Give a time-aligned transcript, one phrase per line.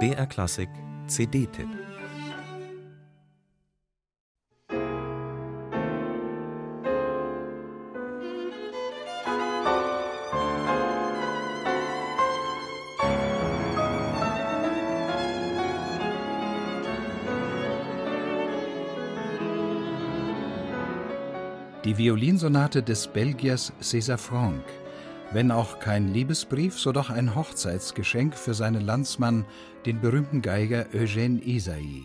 [0.00, 0.68] BR Klassik
[1.06, 1.68] CD-Tipp
[21.84, 24.83] Die Violinsonate des Belgiers César Franck.
[25.34, 29.44] Wenn auch kein Liebesbrief, so doch ein Hochzeitsgeschenk für seinen Landsmann,
[29.84, 32.04] den berühmten Geiger Eugène Isaïe.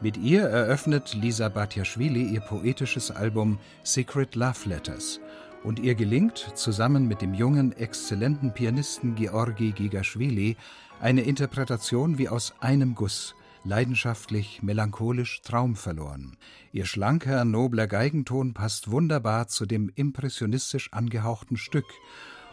[0.00, 5.18] Mit ihr eröffnet Lisa Batiaschwili ihr poetisches Album Secret Love Letters.
[5.64, 10.56] Und ihr gelingt, zusammen mit dem jungen, exzellenten Pianisten Georgi Gigaschwili,
[11.00, 16.36] eine Interpretation wie aus einem Guss leidenschaftlich, melancholisch, traumverloren.
[16.72, 21.86] Ihr schlanker, nobler Geigenton passt wunderbar zu dem impressionistisch angehauchten Stück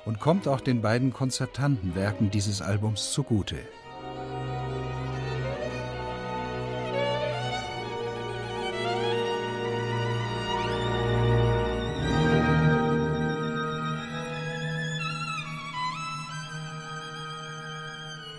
[0.08, 3.58] und kommt auch den beiden Konzertantenwerken dieses Albums zugute.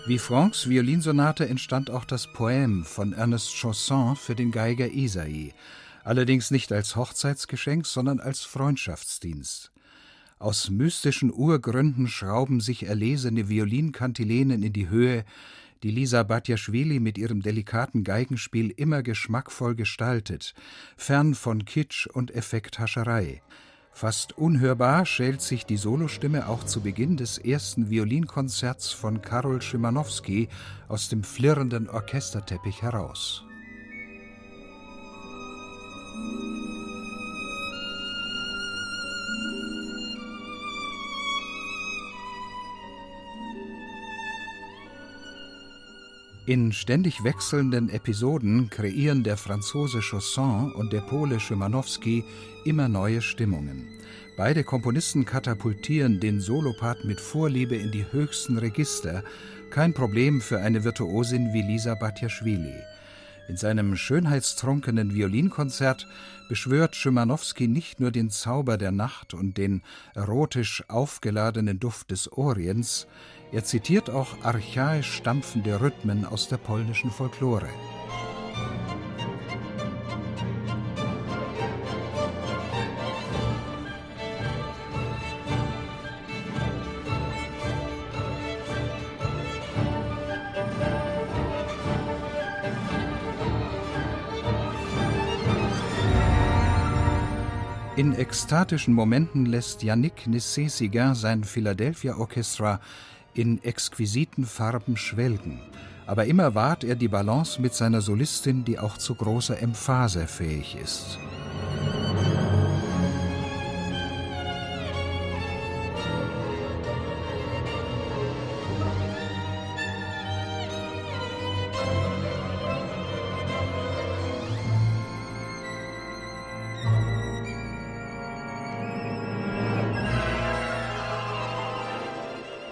[0.07, 5.53] Wie Francs Violinsonate entstand auch das Poème von Ernest Chausson für den Geiger Isaïe,
[6.03, 9.71] allerdings nicht als Hochzeitsgeschenk, sondern als Freundschaftsdienst.
[10.39, 15.25] Aus mystischen Urgründen schrauben sich erlesene Violinkantilenen in die Höhe,
[15.83, 20.53] die Lisa Batjaschwili mit ihrem delikaten Geigenspiel immer geschmackvoll gestaltet,
[20.95, 23.41] fern von Kitsch und Effekthascherei.
[23.91, 30.47] Fast unhörbar schält sich die Solostimme auch zu Beginn des ersten Violinkonzerts von Karol Szymanowski
[30.87, 33.43] aus dem flirrenden Orchesterteppich heraus.
[46.49, 52.23] In ständig wechselnden Episoden kreieren der Franzose Chausson und der Pole Szymanowski
[52.65, 53.87] immer neue Stimmungen.
[54.35, 59.23] Beide Komponisten katapultieren den Solopart mit Vorliebe in die höchsten Register,
[59.69, 62.73] kein Problem für eine Virtuosin wie Lisa Batjaschwili.
[63.47, 66.07] In seinem schönheitstrunkenen Violinkonzert
[66.49, 69.83] beschwört Szymanowski nicht nur den Zauber der Nacht und den
[70.15, 73.05] erotisch aufgeladenen Duft des Orients,
[73.51, 77.69] er zitiert auch archaisch stampfende Rhythmen aus der polnischen Folklore.
[97.99, 102.79] In ekstatischen Momenten lässt Yannick Nissé-Séguin sein Philadelphia Orchestra
[103.33, 105.59] in exquisiten Farben schwelgen,
[106.05, 110.75] aber immer wahrt er die Balance mit seiner Solistin, die auch zu großer Emphase fähig
[110.75, 111.19] ist.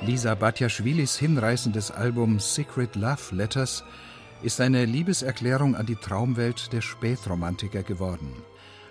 [0.01, 3.83] Lisa Batjaschwilis hinreißendes Album Secret Love Letters
[4.43, 8.31] ist eine Liebeserklärung an die Traumwelt der Spätromantiker geworden.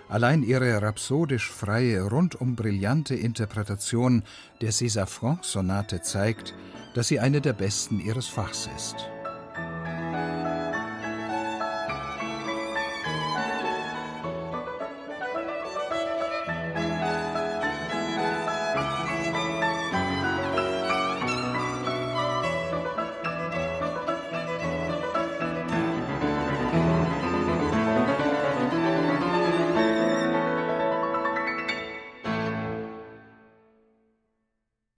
[0.08, 4.24] Allein ihre rhapsodisch freie, rundum brillante Interpretation
[4.60, 6.54] der César Franck Sonate zeigt,
[6.94, 9.08] dass sie eine der besten ihres Fachs ist.